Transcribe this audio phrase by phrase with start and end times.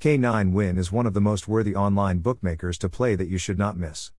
[0.00, 3.58] K9 Win is one of the most worthy online bookmakers to play that you should
[3.58, 4.12] not miss.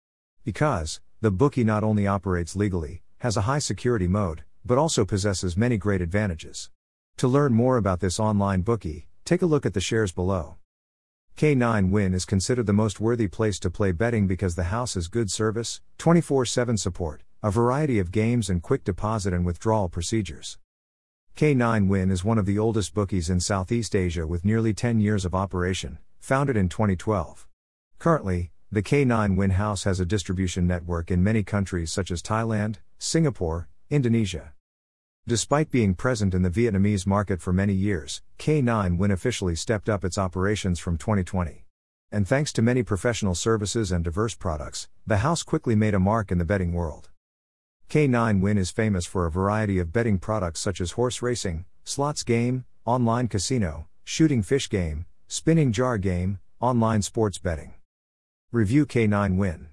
[0.43, 5.55] Because, the bookie not only operates legally, has a high security mode, but also possesses
[5.55, 6.69] many great advantages.
[7.15, 10.57] To learn more about this online bookie, take a look at the shares below.
[11.38, 15.07] K9 Win is considered the most worthy place to play betting because the house has
[15.07, 20.57] good service, 24 7 support, a variety of games, and quick deposit and withdrawal procedures.
[21.39, 25.23] K9 Win is one of the oldest bookies in Southeast Asia with nearly 10 years
[25.23, 27.47] of operation, founded in 2012.
[27.97, 32.80] Currently, the K9 Win House has a distribution network in many countries such as Thailand,
[32.98, 34.52] Singapore, Indonesia.
[35.28, 40.03] Despite being present in the Vietnamese market for many years, K9 Win officially stepped up
[40.03, 41.64] its operations from 2020.
[42.12, 46.34] And thanks to many professional services and diverse products, the house quickly made a mark
[46.34, 47.09] in the betting world.
[47.90, 52.22] K9 Win is famous for a variety of betting products such as horse racing, slots
[52.22, 57.74] game, online casino, shooting fish game, spinning jar game, online sports betting.
[58.52, 59.70] Review K9 Win.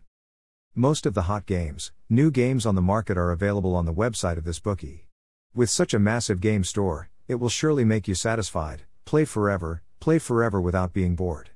[0.75, 4.39] Most of the hot games, new games on the market are available on the website
[4.39, 5.09] of this bookie.
[5.55, 10.19] With such a massive game store, it will surely make you satisfied, play forever, play
[10.19, 11.51] forever without being bored.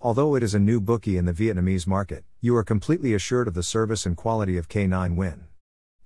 [0.00, 3.54] Although it is a new bookie in the Vietnamese market, you are completely assured of
[3.54, 5.46] the service and quality of K9 Win.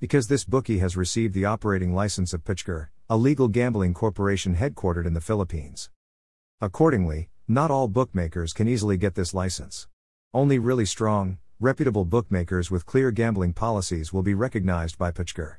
[0.05, 5.07] Because this bookie has received the operating license of PAGCOR, a legal gambling corporation headquartered
[5.07, 5.89] in the Philippines.
[6.61, 9.89] Accordingly, not all bookmakers can easily get this license.
[10.35, 15.55] Only really strong, reputable bookmakers with clear gambling policies will be recognized by PAGCOR.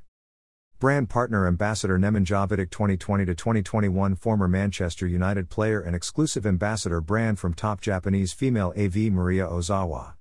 [0.77, 7.39] Brand partner ambassador Nemanja Vidic 2020 2021 former Manchester United player and exclusive ambassador brand
[7.39, 10.13] from top Japanese female AV Maria Ozawa.